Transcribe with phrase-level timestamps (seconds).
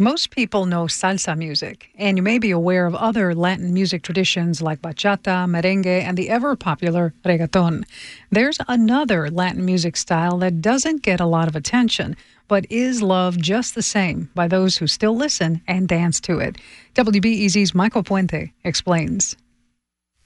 [0.00, 4.62] Most people know salsa music, and you may be aware of other Latin music traditions
[4.62, 7.84] like bachata, merengue, and the ever popular reggaeton.
[8.30, 12.16] There's another Latin music style that doesn't get a lot of attention,
[12.48, 16.56] but is loved just the same by those who still listen and dance to it.
[16.94, 19.36] WBEZ's Michael Puente explains.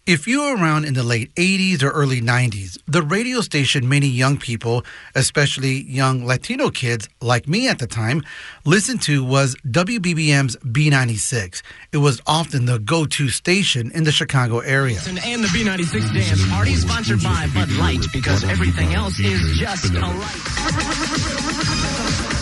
[0.06, 4.06] If you were around in the late 80s or early 90s, the radio station many
[4.06, 4.84] young people,
[5.14, 8.22] especially young Latino kids like me at the time,
[8.66, 11.62] listened to was WBBM's B96.
[11.92, 15.00] It was often the go to station in the Chicago area.
[15.06, 20.00] And the B96 Dance Party sponsored by Bud Light because everything else is just a
[20.00, 22.24] light.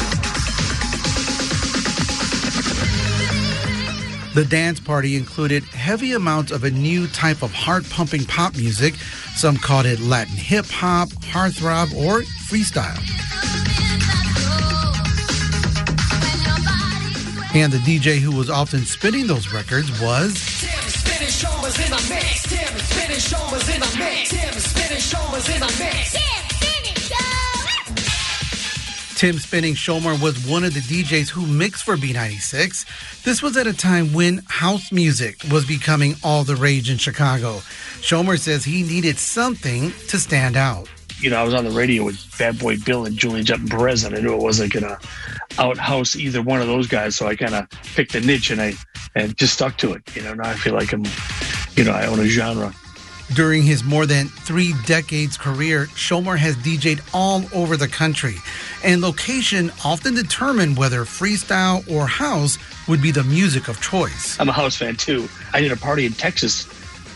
[4.34, 8.94] The dance party included heavy amounts of a new type of heart pumping pop music.
[9.34, 12.98] Some called it Latin hip hop, heartthrob, or freestyle.
[17.54, 20.32] And the DJ who was often spinning those records was.
[26.08, 26.21] Tim
[29.22, 33.22] Tim Spinning Schommer was one of the DJs who mixed for B96.
[33.22, 37.58] This was at a time when house music was becoming all the rage in Chicago.
[38.00, 40.88] Schommer says he needed something to stand out.
[41.20, 44.02] You know, I was on the radio with Bad Boy Bill and Julian Jet Perez,
[44.02, 44.98] and I knew it wasn't going to
[45.56, 47.14] outhouse either one of those guys.
[47.14, 48.74] So I kind of picked a niche and I
[49.14, 50.16] and just stuck to it.
[50.16, 51.04] You know, now I feel like I'm,
[51.76, 52.74] you know, I own a genre.
[53.34, 58.36] During his more than three decades career, Schommer has DJed all over the country,
[58.84, 62.58] and location often determined whether freestyle or house
[62.88, 64.38] would be the music of choice.
[64.38, 65.28] I'm a house fan too.
[65.54, 66.66] I did a party in Texas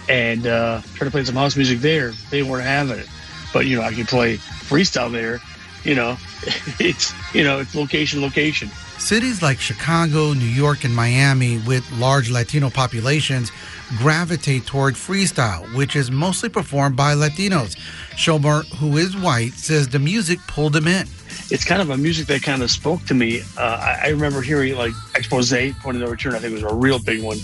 [0.09, 2.13] and uh, tried to play some house music there.
[2.31, 3.09] They weren't having it,
[3.53, 5.41] but you know I could play freestyle there.
[5.85, 6.17] You know,
[6.81, 8.71] it's you know it's location, location.
[8.99, 13.53] Cities like Chicago, New York, and Miami, with large Latino populations,
[13.99, 17.77] gravitate toward freestyle, which is mostly performed by Latinos.
[18.17, 21.07] Schommer, who is white, says the music pulled him in.
[21.51, 23.43] It's kind of a music that kind of spoke to me.
[23.57, 26.75] Uh, I, remember hearing like Expose, Point of No Return, I think it was a
[26.75, 27.37] real big one.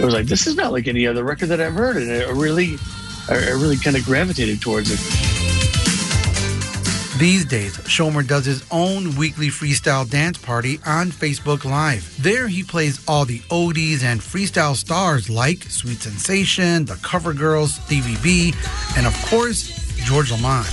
[0.00, 1.96] It was like, this is not like any other record that I've heard.
[1.96, 2.78] And it really,
[3.28, 5.33] I really kind of gravitated towards it.
[7.18, 12.20] These days, Schommer does his own weekly freestyle dance party on Facebook Live.
[12.20, 17.76] There, he plays all the oldies and freestyle stars like Sweet Sensation, the Cover Girls,
[17.76, 18.52] Stevie B,
[18.96, 20.66] and of course, George Lamond.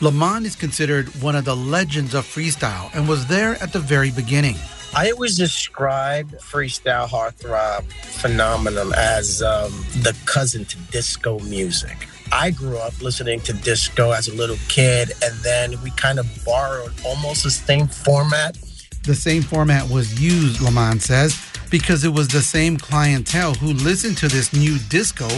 [0.00, 4.12] Lamond is considered one of the legends of freestyle and was there at the very
[4.12, 4.56] beginning.
[4.94, 9.70] I always describe freestyle heartthrob phenomenon as um,
[10.02, 12.08] the cousin to disco music.
[12.32, 16.26] I grew up listening to disco as a little kid, and then we kind of
[16.44, 18.58] borrowed almost the same format.
[19.04, 21.40] The same format was used, Lamond says,
[21.70, 25.28] because it was the same clientele who listened to this new disco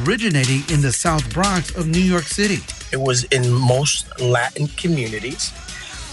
[0.00, 2.60] originating in the South Bronx of New York City.
[2.90, 5.52] It was in most Latin communities,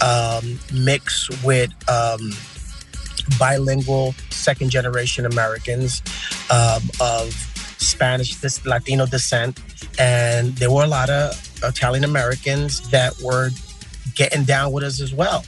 [0.02, 2.32] um, mixed with um,
[3.38, 6.02] bilingual second generation Americans
[6.50, 7.32] um, of
[7.78, 9.60] Spanish, this Latino descent,
[9.98, 11.32] and there were a lot of
[11.64, 13.50] Italian Americans that were
[14.14, 15.44] getting down with us as well.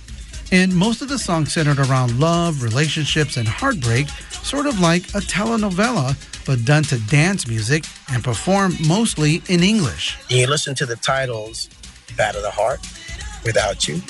[0.53, 4.09] And most of the songs centered around love, relationships, and heartbreak,
[4.43, 10.19] sort of like a telenovela, but done to dance music and performed mostly in English.
[10.29, 11.69] You listen to the titles
[12.17, 12.81] Bad of the Heart,
[13.45, 14.01] Without You,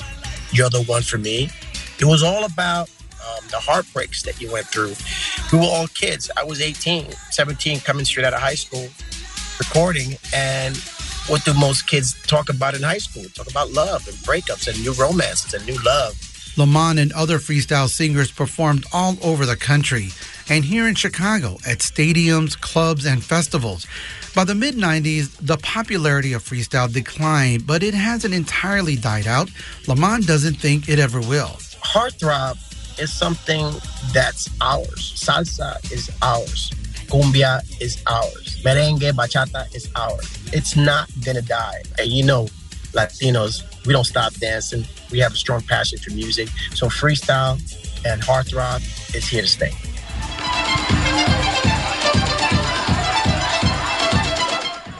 [0.51, 1.49] You're the One for Me.
[1.99, 2.89] It was all about
[3.45, 4.93] Um, the heartbreaks that you went through.
[5.51, 6.29] We were all kids.
[6.37, 8.87] I was 18, 17, coming straight out of high school,
[9.59, 10.17] recording.
[10.33, 10.75] And
[11.27, 13.23] what do most kids talk about in high school?
[13.33, 16.19] Talk about love and breakups and new romances and new love.
[16.57, 20.09] Lamond and other freestyle singers performed all over the country
[20.47, 23.85] and here in Chicago at stadiums, clubs, and festivals.
[24.33, 29.49] By the mid 90s, the popularity of freestyle declined, but it hasn't entirely died out.
[29.87, 31.57] Lamond doesn't think it ever will.
[31.83, 32.57] Heartthrob
[32.99, 33.71] is something
[34.13, 35.13] that's ours.
[35.15, 36.71] Salsa is ours.
[37.07, 38.61] Cumbia is ours.
[38.63, 40.39] Merengue, bachata is ours.
[40.53, 41.83] It's not gonna die.
[41.99, 42.47] And you know,
[42.93, 44.85] Latinos, we don't stop dancing.
[45.11, 46.49] We have a strong passion for music.
[46.73, 47.59] So freestyle
[48.05, 48.81] and heartthrob
[49.15, 49.71] is here to stay.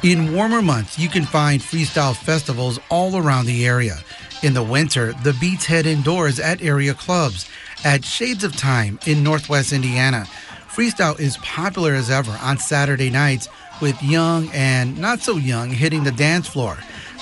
[0.03, 3.97] In warmer months, you can find freestyle festivals all around the area.
[4.43, 7.49] In the winter, the beats head indoors at area clubs
[7.83, 10.25] at Shades of Time in Northwest Indiana.
[10.69, 13.47] Freestyle is popular as ever on Saturday nights
[13.81, 16.77] with young and not so young hitting the dance floor.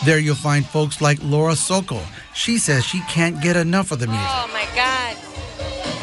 [0.06, 2.02] There you'll find folks like Laura Sokol.
[2.34, 4.26] She says she can't get enough of the music.
[4.28, 5.16] Oh my God.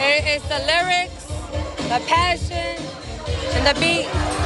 [0.03, 1.27] It's the lyrics,
[1.89, 2.83] the passion,
[3.55, 4.40] and the beat.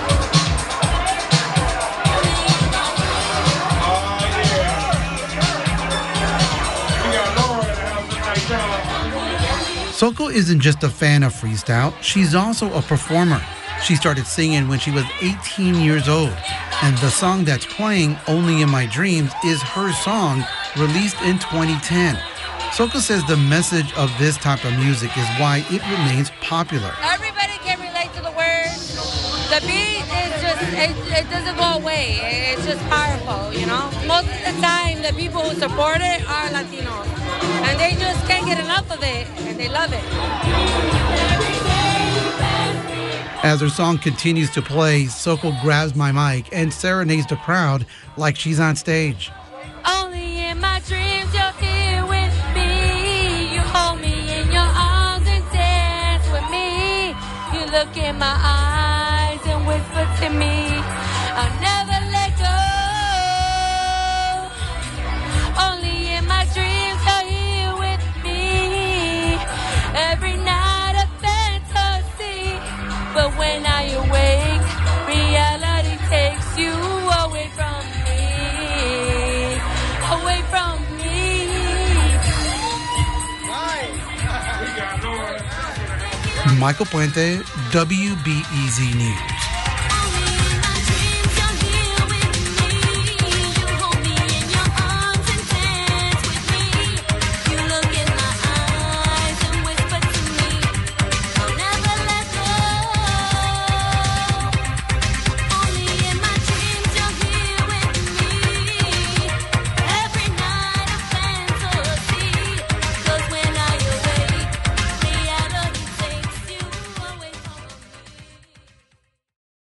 [10.05, 13.41] Soko isn't just a fan of freestyle, she's also a performer.
[13.83, 16.37] She started singing when she was 18 years old,
[16.83, 20.45] and the song that's playing, Only in My Dreams, is her song
[20.77, 22.19] released in 2010.
[22.75, 26.93] Soko says the message of this type of music is why it remains popular.
[27.01, 28.93] Everybody can relate to the words.
[29.49, 32.21] The beat is just, it, it doesn't go away.
[32.53, 33.89] It's just powerful, you know?
[34.07, 37.09] Most of the time, the people who support it are Latinos.
[37.65, 39.27] And they just can't get enough of it,
[39.65, 40.05] they love it.
[43.43, 48.37] As her song continues to play, Soko grabs my mic and serenades the crowd like
[48.37, 49.31] she's on stage.
[49.87, 53.55] Only in my dreams you're here with me.
[53.55, 57.09] You hold me in your arms and dance with me.
[57.53, 58.64] You look in my eyes
[86.53, 87.43] Michael Puente,
[87.73, 89.34] WBEZ News.